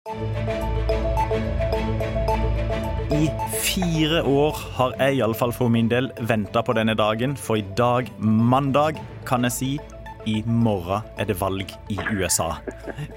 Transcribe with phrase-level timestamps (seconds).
[0.00, 0.08] I
[3.60, 8.08] fire år har jeg iallfall for min del venta på denne dagen, for i dag,
[8.24, 8.96] mandag,
[9.28, 9.76] kan jeg si
[10.24, 12.56] i morgen er det valg i USA.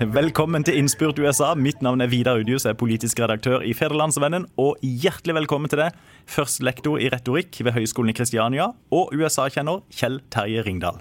[0.02, 1.54] Velkommen til Innspurt USA.
[1.56, 4.52] Mitt navn er Vidar Udius, er politisk redaktør i Federlandsvennen.
[4.60, 5.96] Og hjertelig velkommen til deg,
[6.28, 11.00] førstelektor i retorikk ved Høgskolen i Kristiania og USA-kjenner Kjell Terje Ringdal.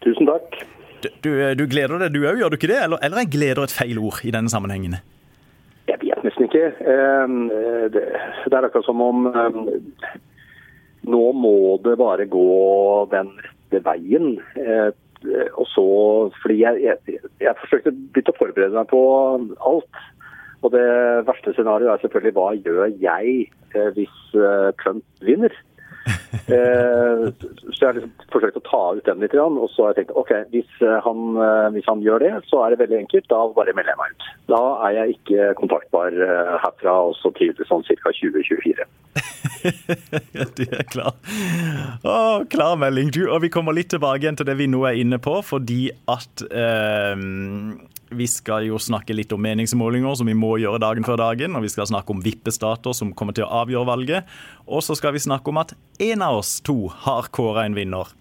[0.00, 0.77] Tusen takk.
[1.02, 2.80] Du, du, gleder deg du òg, gjør du ikke det?
[2.84, 4.98] Eller, eller er gleder et feil ord i denne sammenhengen?
[5.88, 6.64] Jeg vet nesten ikke.
[6.84, 7.48] Ehm,
[7.94, 8.02] Det
[8.52, 9.60] er akkurat som om ehm,
[11.08, 12.46] nå må det bare gå
[13.14, 14.34] den rette veien.
[14.58, 14.90] Eh,
[15.58, 15.84] Og så,
[16.42, 19.00] fordi jeg, jeg, jeg forsøkte litt å forberede meg på
[19.66, 20.04] alt.
[20.62, 20.84] Og det
[21.26, 25.54] verste scenarioet er selvfølgelig hva gjør jeg eh, hvis eh, Trump vinner?
[26.48, 27.24] Eh,
[27.74, 30.14] så jeg har liksom forsøkt å ta ut den litt, og så har jeg tenkt
[30.16, 33.28] ok, hvis eh, han, eh, hvis han gjør det, så er det veldig enkelt.
[33.28, 34.28] Da bare melder jeg meg ut.
[34.48, 36.16] Da er jeg ikke kontaktbar
[36.64, 38.14] herfra og så til sånn ca.
[38.16, 38.88] 2024.
[40.58, 41.12] du er klar.
[42.06, 42.16] Å,
[42.50, 43.12] klar melding.
[43.14, 45.88] Du, og vi kommer litt tilbake igjen til det vi nå er inne på, fordi
[46.10, 47.14] at eh,
[48.10, 51.56] vi skal jo snakke litt om meningsmålinger, som vi må gjøre dagen før dagen.
[51.56, 54.38] Og vi skal snakke om vippestater som kommer til å avgjøre valget.
[54.66, 58.14] Og så skal vi snakke om at en av oss to har kåra en vinner.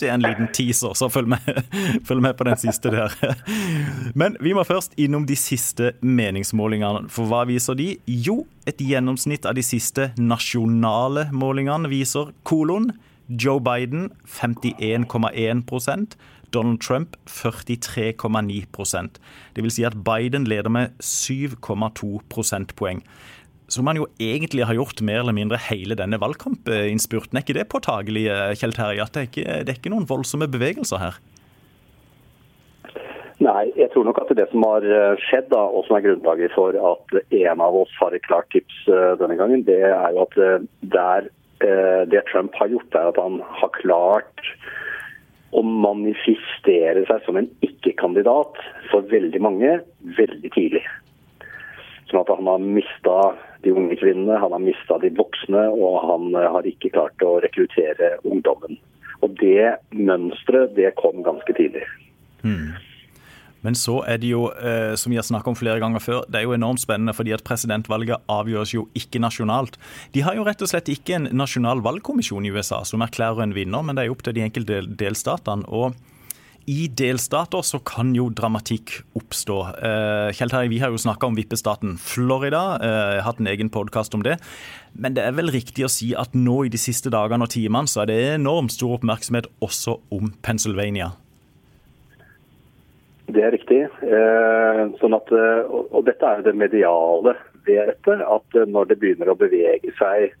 [0.00, 1.46] Det er en liten teaser, så følg med,
[2.08, 3.12] følg med på den siste der.
[4.18, 7.06] Men vi må først innom de siste meningsmålingene.
[7.12, 7.92] For hva viser de?
[8.08, 12.90] Jo, et gjennomsnitt av de siste nasjonale målingene viser kolon.
[13.30, 16.16] Joe Biden 51,1
[16.52, 19.20] Donald Trump 43,9%
[19.56, 23.02] Det vil si at Biden leder med 7,2 prosentpoeng.
[23.72, 27.38] Som han jo egentlig har gjort mer eller mindre hele denne valgkampinnspurten.
[27.38, 28.26] Er ikke det påtagelig,
[28.60, 31.20] Kjell Terje, at det er, ikke, det er ikke noen voldsomme bevegelser her?
[33.42, 36.52] Nei, jeg tror nok at det som har eh, skjedd, da, og som er grunnlaget
[36.54, 40.22] for at en av oss har et klart tips eh, denne gangen, det er jo
[40.26, 41.30] at eh, der,
[42.10, 44.40] det Trump har gjort, er at han har klart
[45.52, 49.78] å manifestere seg som en ikke-kandidat for veldig mange
[50.18, 50.84] veldig tidlig.
[52.08, 53.16] Sånn at han har mista
[53.64, 58.16] de unge kvinnene, han har mista de voksne, og han har ikke klart å rekruttere
[58.24, 58.80] ungdommen.
[59.22, 61.84] Og det mønsteret, det kom ganske tidlig.
[62.42, 62.72] Hmm.
[63.62, 66.40] Men så er det jo, eh, som vi har snakket om flere ganger før, det
[66.40, 69.78] er jo enormt spennende fordi at presidentvalget avgjøres jo ikke nasjonalt.
[70.14, 73.56] De har jo rett og slett ikke en nasjonal valgkommisjon i USA som erklærer en
[73.56, 75.68] vinner, men det er jo opp til de enkelte delstatene.
[75.68, 75.94] og
[76.70, 79.56] i delstater så kan jo dramatikk oppstå.
[79.82, 83.68] Eh, Kjell Terje, vi har jo snakka om vippestaten Florida, Jeg har hatt en egen
[83.68, 84.38] podkast om det.
[84.94, 87.90] Men det er vel riktig å si at nå i de siste dagene og timene
[87.90, 91.12] så er det enormt stor oppmerksomhet også om Pennsylvania.
[93.32, 93.80] Det er riktig.
[94.04, 98.18] Eh, sånn at, og dette er det mediale ved dette.
[98.20, 100.32] At når det begynner å bevege seg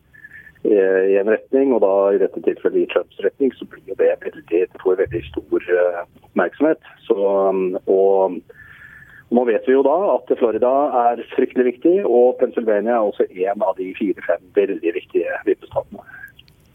[0.62, 4.60] i en retning, og da i dette tilfellet i Trumps retning, så blir det veldig,
[4.82, 5.64] får veldig stor
[6.28, 6.90] oppmerksomhet.
[7.08, 7.16] Så,
[7.90, 8.36] og
[9.32, 10.70] nå vet vi jo da at Florida
[11.06, 16.04] er fryktelig viktig, og Pennsylvania er også en av de fire-fem veldig viktige vippestatene.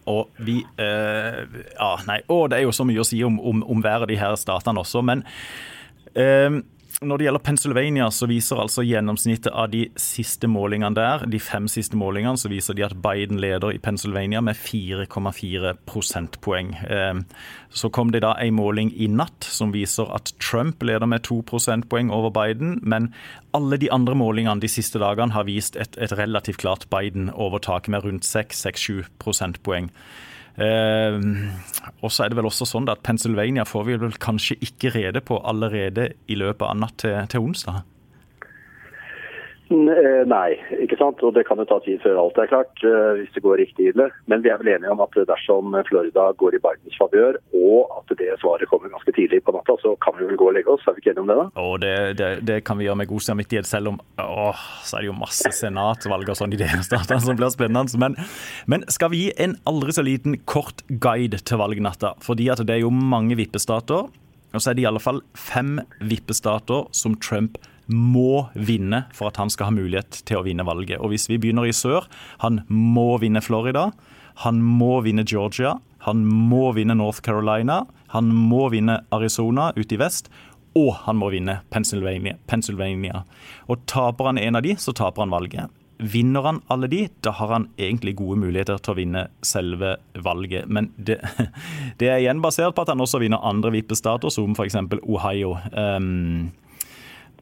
[0.07, 1.41] Og vi eh,
[1.75, 4.09] Ja, nei, Å, det er jo så mye å si om, om, om hver av
[4.09, 5.87] de her statene også, men eh,
[6.97, 11.67] når det gjelder Pennsylvania, så viser altså gjennomsnittet av de siste målingene der, de fem
[11.69, 16.73] siste målingene, så viser de at Biden leder i Pennsylvania med 4,4 prosentpoeng.
[17.69, 21.44] Så kom det da en måling i natt som viser at Trump leder med 2
[21.51, 23.11] prosentpoeng over Biden, men
[23.53, 28.09] alle de andre målingene de siste dagene har vist et, et relativt klart Biden-overtak med
[28.09, 29.91] rundt 6-7 prosentpoeng.
[30.57, 31.18] Eh,
[32.01, 35.22] og så er det vel også sånn at Pennsylvania får vi vel kanskje ikke rede
[35.25, 37.85] på allerede i løpet av natt til, til onsdag?
[39.69, 41.22] Nei, ikke sant.
[41.25, 42.83] Og det kan jo ta tid før alt er klart,
[43.19, 44.07] hvis det går riktig ille.
[44.31, 48.13] Men vi er vel enige om at dersom Florida går i Bidens favør, og at
[48.19, 50.85] det svaret kommer ganske tidlig på natta, så kan vi vel gå og legge oss.
[50.88, 51.47] Er vi ikke enige om det, da?
[51.63, 55.06] Og det, det, det kan vi gjøre med god samvittighet, selv om åh, så er
[55.06, 58.00] det jo masse senatvalg og sånn i delstatene som blir spennende.
[58.00, 58.18] Men,
[58.71, 62.15] men, skal vi gi en aldri så liten kort guide til valgnatta?
[62.24, 64.07] Fordi at det er jo mange vippestater,
[64.56, 69.39] og så er det i alle fall fem vippestater som Trump må vinne for at
[69.42, 71.00] han skal ha mulighet til å vinne valget.
[71.00, 72.07] Og hvis vi begynner i sør,
[72.44, 73.89] han må vinne Florida,
[74.44, 77.81] han må vinne Georgia, han må vinne North Carolina,
[78.13, 80.30] han må vinne Arizona ute i vest,
[80.78, 82.38] og han må vinne Pennsylvania.
[82.48, 83.24] Pennsylvania.
[83.68, 85.74] Og taper han en av de, så taper han valget.
[85.98, 90.69] Vinner han alle de, da har han egentlig gode muligheter til å vinne selve valget.
[90.69, 91.18] Men det,
[92.00, 94.78] det er igjen basert på at han også vinner andre vippestater, som f.eks.
[95.01, 95.56] Ohio.
[95.74, 96.51] Um,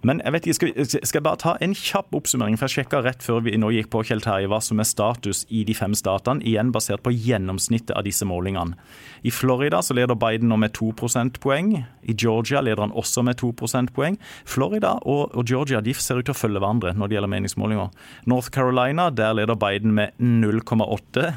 [0.06, 2.58] Men jeg vet ikke, skal, skal jeg bare ta en kjapp oppsummering?
[2.60, 5.46] for Jeg sjekka rett før vi nå gikk på Kjell Terje, hva som er status
[5.50, 6.44] i de fem statene.
[6.46, 8.78] Igjen basert på gjennomsnittet av disse målingene.
[9.26, 11.72] I Florida så leder Biden nå med to prosentpoeng.
[12.06, 14.20] I Georgia leder han også med to prosentpoeng.
[14.46, 18.06] Florida og, og Georgia de ser ut til å følge hverandre når det gjelder meningsmålinger.
[18.30, 21.32] North Carolina der leder Biden med 0,8.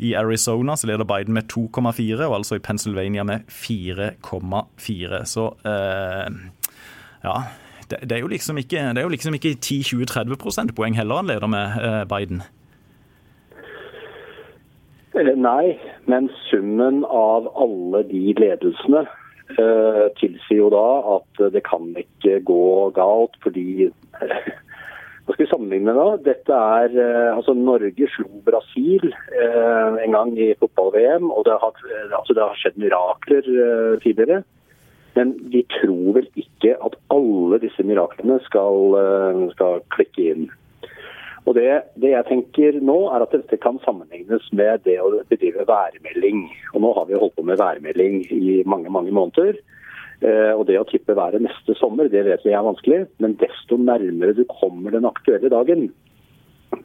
[0.00, 5.20] I Arizona så leder Biden med 2,4, og altså i Pennsylvania med 4,4.
[5.28, 6.40] Så eh,
[7.24, 7.36] ja.
[7.90, 12.04] Det, det, er jo liksom ikke, liksom ikke 10-20-30 prosentpoeng heller han leder med eh,
[12.08, 12.42] Biden.
[15.14, 15.76] Nei,
[16.10, 19.04] men summen av alle de ledelsene
[19.54, 20.86] eh, tilsier jo da
[21.18, 23.84] at det kan ikke gå galt, fordi
[25.24, 26.08] Hva skal vi sammenligne da?
[26.20, 31.78] Dette er, eh, altså Norge slo Brasil eh, en gang i fotball-VM, og det har,
[32.18, 34.42] altså det har, skjedd mirakler eh, tidligere.
[35.14, 40.46] Men vi tror vel ikke at alle disse miraklene skal, eh, skal klikke inn.
[41.44, 41.68] Og det,
[42.00, 46.46] det, jeg tenker nå, er at dette kan sammenlignes med det å bedrive værmelding.
[46.72, 49.58] Og nå har vi holdt på med værmelding i mange, mange måneder.
[50.24, 53.04] Eh, og det å tippe været neste sommer, det vet vi er vanskelig.
[53.20, 55.90] Men desto nærmere du kommer den aktuelle dagen,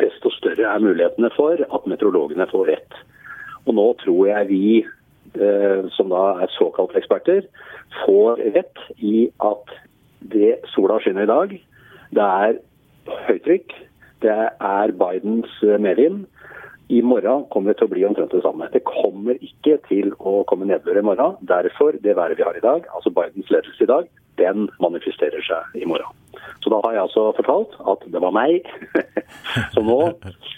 [0.03, 2.99] desto større er mulighetene for at meteorologene får rett.
[3.65, 4.65] Og nå tror jeg vi,
[5.95, 7.45] som da er såkalte eksperter,
[8.05, 9.75] får rett i at
[10.19, 11.55] det sola skinner i dag.
[12.15, 12.59] Det er
[13.27, 13.73] høytrykk.
[14.23, 16.25] Det er Bidens medvind.
[16.89, 18.67] I morgen kommer det til å bli omtrent det samme.
[18.73, 21.37] Det kommer ikke til å komme nedbør i morgen.
[21.45, 24.09] Derfor, det været vi har i dag, altså Bidens ledelse i dag,
[24.41, 26.15] den manifesterer seg i morgen.
[26.63, 28.67] Så da har jeg altså fortalt at det var meg
[29.75, 29.99] som nå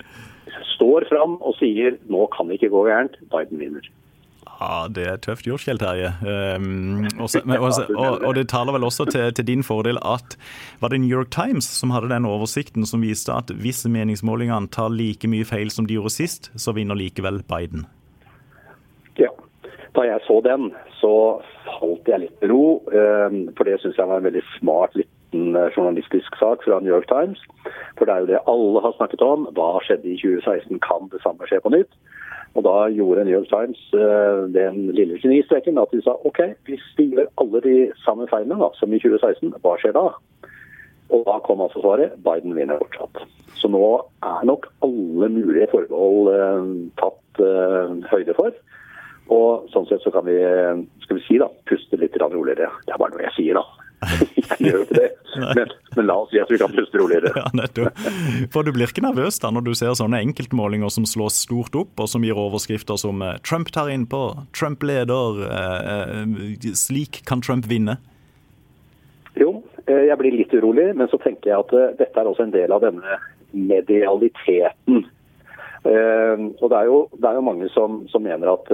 [0.76, 3.92] står fram og sier nå kan det ikke gå gærent, Biden vinner.
[4.62, 6.12] Ja, Det er tøft gjort, Kjell Terje.
[6.32, 10.38] Um, også, også, og, og, det taler vel også til, til, din fordel at
[10.82, 14.94] var det New York Times som hadde den oversikten som viste at hvis meningsmålingene tar
[14.94, 17.88] like mye feil som de gjorde sist, så vinner likevel Biden?
[19.18, 19.32] Ja.
[19.96, 20.72] Da jeg så den,
[21.02, 22.82] så falt jeg litt ro.
[22.94, 26.94] Um, for det syns jeg var en veldig smart liten uh, journalistisk sak fra New
[26.94, 27.42] York Times.
[27.98, 29.50] For det er jo det alle har snakket om.
[29.58, 30.80] Hva skjedde i 2016?
[30.86, 31.98] Kan det samme skje på nytt?
[32.52, 36.84] Og da gjorde New York Times uh, den lille genistreken at de sa OK, hvis
[36.98, 40.10] vi gjør alle de samme feilene da, som i 2016, hva skjer da?
[41.12, 43.24] Og da kom altså svaret Biden vinner fortsatt.
[43.60, 43.84] Så nå
[44.26, 46.68] er nok alle mulige forhold uh,
[47.00, 48.56] tatt uh, høyde for.
[49.32, 50.36] Og sånn sett så kan vi,
[51.06, 52.68] skal vi si da, puste litt roligere.
[52.84, 53.81] Det er bare noe jeg sier, da.
[54.60, 55.10] Jeg gjør jo ikke det,
[55.58, 57.32] men, men, la oss si at vi kan puste roligere.
[57.38, 58.02] Ja, nettopp.
[58.54, 61.94] For du blir ikke nervøs da når du ser sånne enkeltmålinger som slås stort opp,
[62.02, 67.42] og som gir overskrifter som eh, 'Trump tar innpå', 'Trump leder', eh, eh, 'Slik kan
[67.42, 67.98] Trump vinne'?
[69.40, 72.72] Jo, jeg blir litt urolig, men så tenker jeg at dette er også en del
[72.76, 73.18] av denne
[73.56, 75.06] medialiteten.
[75.82, 78.70] Og det er jo, det er jo mange som, som mener at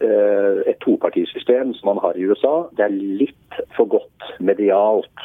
[0.00, 5.22] Eh, et topartisystem som man har i USA, det er litt for godt medialt.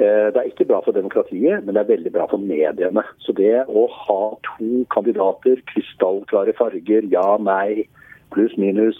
[0.00, 3.04] Eh, det er ikke bra for demokratiet, men det er veldig bra for mediene.
[3.20, 7.84] Så det å ha to kandidater, krystallklare farger, ja, nei,
[8.32, 8.96] pluss, minus,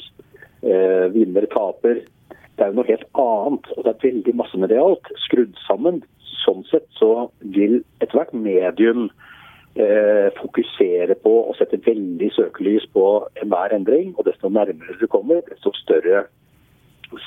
[0.60, 3.72] eh, vinner, taper, det er jo noe helt annet.
[3.78, 6.02] Og det er veldig masse medialt skrudd sammen.
[6.44, 9.08] Sånn sett så vil ethvert medium
[10.38, 13.06] fokusere på og sette veldig søkelys på
[13.42, 14.14] enhver endring.
[14.16, 16.24] Og desto nærmere du kommer, desto større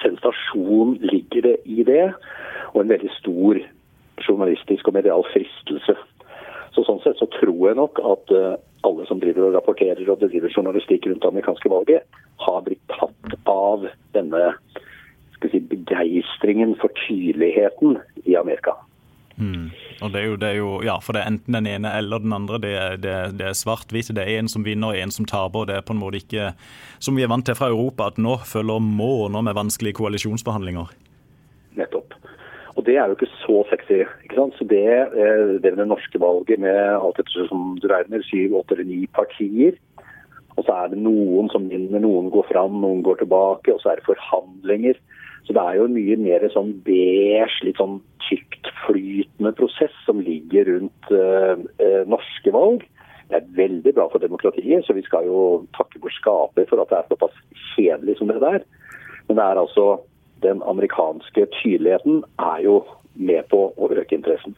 [0.01, 2.07] sensasjon ligger det i det.
[2.73, 3.59] Og en veldig stor
[4.27, 5.95] journalistisk og medial fristelse.
[6.73, 8.57] Så Sånn sett så tror jeg nok at uh,
[8.87, 13.33] alle som driver og rapporterer og bedriver journalistikk rundt det amerikanske valget, har blitt tatt
[13.49, 14.43] av denne
[15.35, 18.75] skal si, begeistringen for tydeligheten i Amerika.
[19.39, 19.71] Mm.
[19.99, 22.21] Og det er, jo, det er jo, ja, for det er enten den ene eller
[22.23, 22.59] den andre.
[22.63, 22.71] Det,
[23.03, 24.13] det, det er svart-hvitt.
[24.15, 25.67] Det er en som vinner og en som taper.
[25.67, 26.53] Det er på en måte ikke
[27.03, 30.93] som vi er vant til fra Europa, at nå følger måneder med vanskelige koalisjonsbehandlinger.
[31.79, 32.15] Nettopp.
[32.79, 34.05] Og det er jo ikke så sexy.
[34.23, 34.55] ikke sant?
[34.55, 38.77] Så det, eh, det det norske valget med alt etter som du regner, syv, åtte
[38.77, 39.75] eller ni partier,
[40.55, 43.91] og så er det noen som vinner, noen går fram, noen går tilbake, og så
[43.91, 44.95] er det forhandlinger.
[45.47, 51.11] Så det er jo mye mer sånn beige, litt sånn tyktflytende prosess som ligger rundt
[51.13, 51.55] uh,
[52.09, 52.85] norske valg.
[53.29, 56.91] Det er veldig bra for demokratiet, så vi skal jo takke vår skaper for at
[56.91, 57.41] det er såpass
[57.73, 58.65] kjedelig som det der.
[59.29, 59.87] Men det er altså
[60.41, 62.81] den amerikanske tydeligheten er jo
[63.13, 64.55] med på å øke interessen.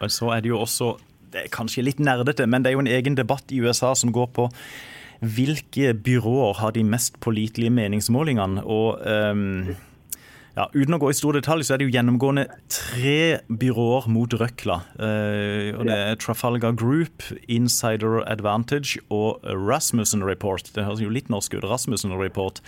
[0.00, 0.94] Og så er det jo også
[1.30, 4.10] det er kanskje litt nerdete, men det er jo en egen debatt i USA som
[4.14, 4.48] går på
[5.20, 8.64] hvilke byråer har de mest pålitelige meningsmålingene.
[8.64, 9.76] Og um,
[10.56, 14.34] Ja, Uten å gå i stor detalj, så er det jo gjennomgående tre byråer mot
[14.34, 14.80] røkla.
[14.98, 20.72] Eh, og Det er Trafalgar Group, Insider Advantage og Rasmussen Report.
[20.74, 21.68] Det høres jo litt norsk ut.
[21.70, 22.58] Rasmussen Report.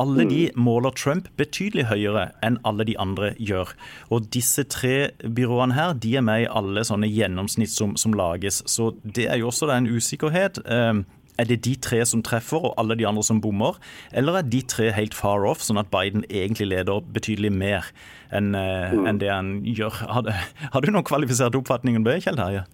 [0.00, 0.60] Alle de mm.
[0.64, 3.76] måler Trump betydelig høyere enn alle de andre gjør.
[4.08, 8.62] Og disse tre byråene her, de er med i alle sånne gjennomsnitt som, som lages.
[8.64, 10.64] Så det er jo også en usikkerhet.
[10.64, 11.04] Eh,
[11.40, 13.78] er det de tre som treffer, og alle de andre som bommer?
[14.16, 17.88] Eller er de tre helt far off, sånn at Biden egentlig leder betydelig mer
[18.36, 19.06] enn eh, mm.
[19.08, 20.02] en det han gjør?
[20.10, 20.34] Har, du,
[20.74, 22.66] har du noen kvalifisert oppfatning om det, Kjell Terje?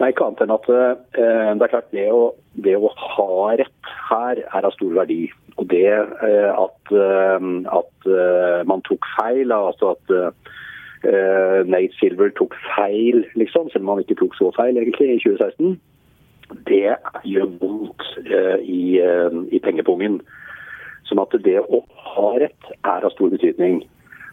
[0.00, 2.22] Nei, ikke annet enn at uh, det er klart det å,
[2.64, 5.20] det å, ha rett her er av stor verdi.
[5.60, 7.38] Og det uh, at, uh,
[7.78, 8.10] at
[8.68, 10.16] man tok feil, altså at
[11.02, 15.72] Nate Silver tok feil, liksom, selv om han ikke tok så feil egentlig i 2016
[16.68, 16.96] det
[17.28, 20.20] gjør vondt eh, i, eh, i pengepungen.
[21.08, 21.82] Sånn at det å
[22.14, 23.82] ha rett er av stor betydning.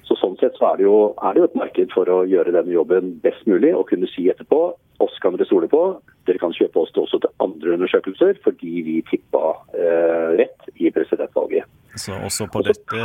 [0.08, 2.54] Så Sånn sett så er det, jo, er det jo et marked for å gjøre
[2.56, 5.82] denne jobben best mulig og kunne si etterpå oss kan dere stole på.
[6.28, 10.90] Dere kan kjøpe oss til også til andre undersøkelser fordi vi tippa eh, rett i
[10.96, 11.70] presidentvalget.
[11.96, 13.04] Så også på dette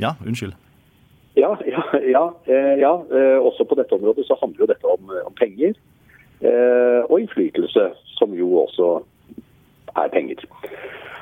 [0.00, 0.54] Ja, unnskyld.
[1.36, 1.82] Ja, ja,
[2.14, 2.92] ja, eh, ja,
[3.40, 5.74] også på dette området så handler jo dette om, om penger.
[6.42, 8.88] Eh, og innflytelse, som jo også
[9.94, 10.42] er penger.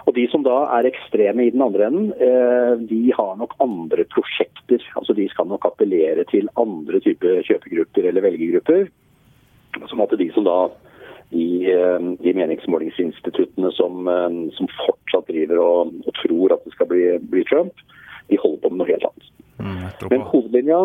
[0.08, 4.04] Og De som da er ekstreme i den andre enden, eh, de har nok andre
[4.04, 4.80] prosjekter.
[4.96, 8.88] altså De skal nok appellere til andre typer kjøpegrupper eller velgergrupper.
[9.88, 10.70] Som at de som da
[11.30, 14.08] i, eh, de meningsmålingsinstituttene som,
[14.56, 17.72] som, fortsatt driver og, og, tror at det skal bli, bli, Trump,
[18.30, 19.30] de holder på med noe helt annet.
[19.60, 20.80] Mm, Men hovedlinja,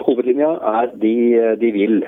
[0.00, 2.04] hovedlinja er de, de vil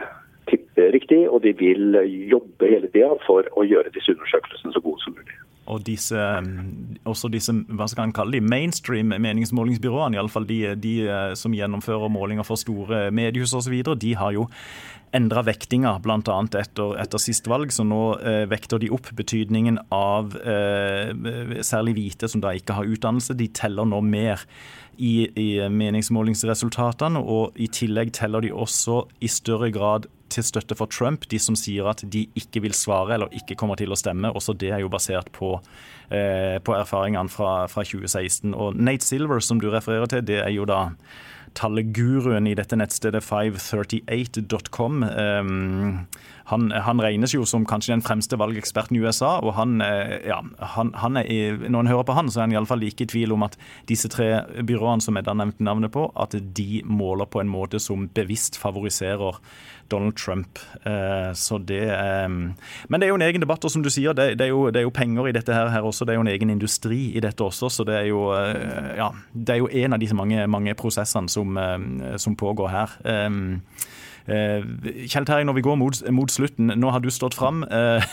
[0.50, 1.96] tippe riktig, og de vil
[2.30, 5.38] jobbe hele tida for å gjøre disse undersøkelsene så gode som mulig.
[5.70, 6.18] Og disse,
[7.06, 12.10] også disse hva skal man kalle de, mainstream meningsmålingsbyråene, iallfall de, de eh, som gjennomfører
[12.10, 14.48] målinger for store mediehus osv., de har jo
[15.14, 16.18] endra vektinga, bl.a.
[16.60, 17.72] Etter, etter sist valg.
[17.74, 21.10] Så nå eh, vekter de opp betydningen av eh,
[21.66, 23.38] særlig hvite som da ikke har utdannelse.
[23.38, 24.42] De teller nå mer
[24.98, 30.90] i, i meningsmålingsresultatene, og i tillegg teller de også i større grad til støtte for
[30.90, 34.32] Trump, de som sier at de ikke vil svare eller ikke kommer til å stemme.
[34.32, 35.56] Også det er jo basert på,
[36.10, 38.54] eh, på erfaringene fra, fra, 2016.
[38.54, 40.88] Og Nate Silver, som du refererer til, det er jo da
[41.58, 45.02] talleguruen i dette nettstedet 538.com.
[45.02, 46.06] Um,
[46.50, 49.36] han, han, regnes jo som kanskje den fremste valgeksperten i USA.
[49.38, 50.40] og han, eh, ja,
[50.74, 53.34] han, han er, Når en hører på han, så er han iallfall ikke i tvil
[53.36, 53.56] om at
[53.88, 57.78] disse tre byråene som jeg da nevnte navnet på, at de måler på en måte
[57.82, 59.38] som bevisst favoriserer
[59.90, 60.58] Donald Trump.
[60.86, 61.82] Eh, så det
[62.88, 64.82] Men det er jo en egen debatt, og som du sier, det, er, jo, det
[64.82, 66.04] er, jo, penger i dette her, også.
[66.04, 69.10] Det er jo en egen industri i dette også, så det er jo eh, ja,
[69.32, 71.58] det er jo en av disse mange, mange prosessene som,
[72.16, 72.98] som pågår her.
[74.30, 74.64] Eh,
[75.08, 78.04] Kjell Terje, når vi går mot, mot, slutten, nå har du stått fram eh,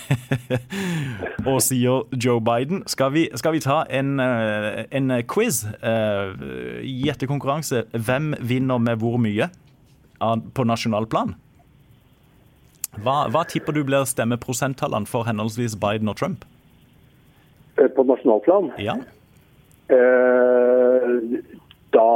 [1.49, 2.83] og sier Joe Biden.
[2.89, 5.65] Skal vi, skal vi ta en, eh, en quiz?
[6.83, 7.83] Gjettekonkurranse.
[7.93, 9.49] Hvem vinner med hvor mye
[10.17, 11.35] på nasjonalplan?
[13.03, 16.45] Hva, hva tipper du blir stemmeprosenttallene for henholdsvis Biden og Trump?
[17.77, 18.71] På nasjonalplan?
[18.81, 18.97] Ja.
[21.93, 22.07] da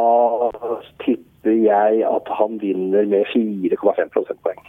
[1.05, 4.59] tipper tipper jeg at han vinner med 4,5 prosentpoeng.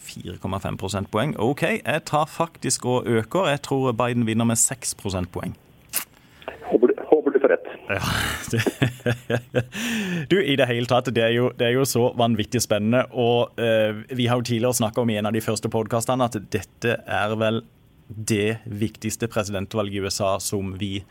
[0.00, 1.34] 4,5 prosentpoeng.
[1.38, 3.48] OK, jeg tar faktisk og øker.
[3.48, 5.56] Jeg tror Biden vinner med 6 prosentpoeng.
[6.70, 7.66] Håper du, håper du får rett.
[7.90, 8.02] Ja,
[10.30, 13.02] du, i det hele tatt, det er jo, det er jo så vanvittig spennende.
[13.10, 16.38] Og eh, vi har jo tidligere snakka om i en av de første podkastene at
[16.54, 17.64] dette er vel
[18.10, 21.04] det viktigste presidentvalget i USA som vi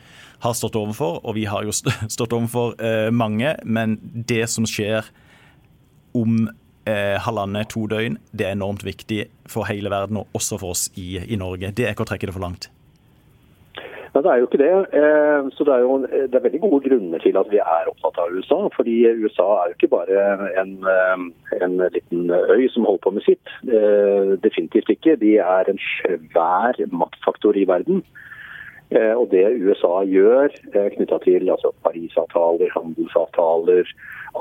[0.43, 1.19] har stått overfor.
[1.23, 1.75] Og vi har jo
[2.15, 5.11] stått overfor eh, mange, men det som skjer
[6.15, 6.45] om
[6.87, 10.89] eh, halvannet, to døgn, det er enormt viktig for hele verden, og også for oss
[10.95, 11.73] i, i Norge.
[11.75, 12.71] Det er ikke å trekke det for langt.
[14.13, 14.75] Nei, det er jo ikke det.
[14.99, 18.17] Eh, så det er jo det er veldig gode grunner til at vi er opptatt
[18.23, 18.61] av USA.
[18.73, 20.23] Fordi USA er jo ikke bare
[20.61, 21.25] en, eh,
[21.61, 23.53] en liten øy som holder på med sitt.
[23.69, 25.19] Eh, definitivt ikke.
[25.21, 28.03] De er en svær maktfaktor i verden.
[28.89, 33.85] Og det USA gjør knytta til altså Parisavtaler, handelsavtaler,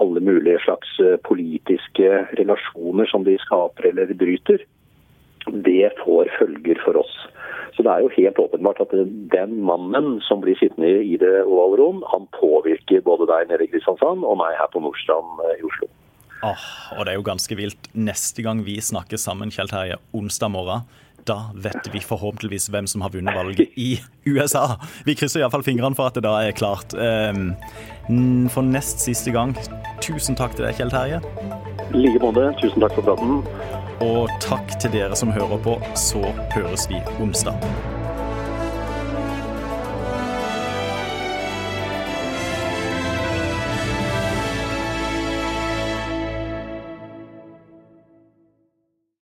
[0.00, 0.88] alle mulige slags
[1.28, 2.08] politiske
[2.40, 4.64] relasjoner som de skaper eller bryter,
[5.52, 7.14] det får følger for oss.
[7.78, 8.92] Så det er jo helt åpenbart at
[9.34, 13.70] den mannen som blir sittende i det ovale rom, han påvirker både deg nede i
[13.70, 15.86] Kristiansand og meg her på Nordstrand eh, i Oslo.
[16.42, 16.64] Åh,
[16.96, 17.90] og det er jo ganske vilt.
[17.94, 20.86] Neste gang vi snakker sammen, Kjell Terje, onsdag morgen,
[21.28, 23.98] da vet vi forhåpentligvis hvem som har vunnet valget i
[24.32, 24.78] USA.
[25.06, 26.98] Vi krysser iallfall fingrene for at det da er klart.
[26.98, 27.52] Ehm,
[28.50, 29.54] for nest siste gang,
[30.02, 31.22] tusen takk til deg, Kjell Terje.
[31.92, 32.50] I like måte.
[32.62, 33.77] Tusen takk for praten.
[34.04, 35.78] Og takk til dere som hører på.
[35.98, 36.22] Så
[36.54, 37.97] høres vi onsdag.